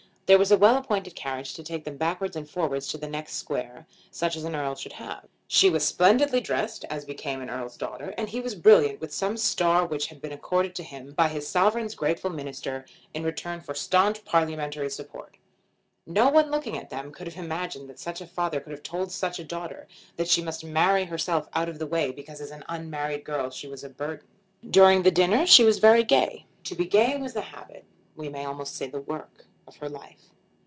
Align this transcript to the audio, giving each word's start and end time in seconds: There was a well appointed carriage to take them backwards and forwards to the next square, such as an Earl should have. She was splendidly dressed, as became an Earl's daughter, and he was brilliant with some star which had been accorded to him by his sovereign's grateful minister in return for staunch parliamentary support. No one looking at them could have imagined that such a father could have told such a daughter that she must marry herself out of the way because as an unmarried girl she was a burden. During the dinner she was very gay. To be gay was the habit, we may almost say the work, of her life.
There 0.33 0.39
was 0.39 0.49
a 0.53 0.57
well 0.57 0.77
appointed 0.77 1.13
carriage 1.13 1.55
to 1.55 1.61
take 1.63 1.83
them 1.83 1.97
backwards 1.97 2.37
and 2.37 2.49
forwards 2.49 2.87
to 2.87 2.97
the 2.97 3.05
next 3.09 3.33
square, 3.33 3.85
such 4.11 4.37
as 4.37 4.45
an 4.45 4.55
Earl 4.55 4.75
should 4.75 4.93
have. 4.93 5.25
She 5.45 5.69
was 5.69 5.85
splendidly 5.85 6.39
dressed, 6.39 6.85
as 6.89 7.03
became 7.03 7.41
an 7.41 7.49
Earl's 7.49 7.75
daughter, 7.75 8.13
and 8.17 8.29
he 8.29 8.39
was 8.39 8.55
brilliant 8.55 9.01
with 9.01 9.13
some 9.13 9.35
star 9.35 9.85
which 9.85 10.07
had 10.07 10.21
been 10.21 10.31
accorded 10.31 10.73
to 10.75 10.83
him 10.83 11.11
by 11.11 11.27
his 11.27 11.49
sovereign's 11.49 11.95
grateful 11.95 12.29
minister 12.29 12.85
in 13.13 13.25
return 13.25 13.59
for 13.59 13.73
staunch 13.75 14.23
parliamentary 14.23 14.89
support. 14.89 15.35
No 16.07 16.29
one 16.29 16.49
looking 16.49 16.77
at 16.77 16.89
them 16.89 17.11
could 17.11 17.27
have 17.27 17.43
imagined 17.43 17.89
that 17.89 17.99
such 17.99 18.21
a 18.21 18.25
father 18.25 18.61
could 18.61 18.71
have 18.71 18.83
told 18.83 19.11
such 19.11 19.37
a 19.37 19.43
daughter 19.43 19.85
that 20.15 20.29
she 20.29 20.41
must 20.41 20.63
marry 20.63 21.03
herself 21.03 21.49
out 21.53 21.67
of 21.67 21.77
the 21.77 21.85
way 21.87 22.09
because 22.09 22.39
as 22.39 22.51
an 22.51 22.63
unmarried 22.69 23.25
girl 23.25 23.49
she 23.49 23.67
was 23.67 23.83
a 23.83 23.89
burden. 23.89 24.25
During 24.69 25.03
the 25.03 25.11
dinner 25.11 25.45
she 25.45 25.65
was 25.65 25.79
very 25.79 26.05
gay. 26.05 26.45
To 26.63 26.75
be 26.75 26.85
gay 26.85 27.17
was 27.17 27.33
the 27.33 27.41
habit, 27.41 27.83
we 28.15 28.29
may 28.29 28.45
almost 28.45 28.77
say 28.77 28.87
the 28.87 29.01
work, 29.01 29.45
of 29.67 29.77
her 29.77 29.87
life. 29.87 30.31